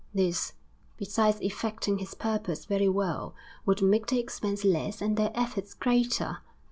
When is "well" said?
2.89-3.35